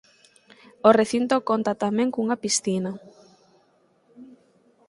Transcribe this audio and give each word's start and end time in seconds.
O 0.87 0.89
recinto 0.99 1.35
conta 1.49 1.79
tamén 1.83 2.09
cunha 2.15 2.39
piscina. 2.43 2.91